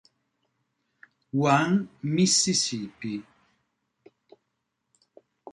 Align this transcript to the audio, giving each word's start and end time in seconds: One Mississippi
One 1.53 1.87
Mississippi 2.01 3.21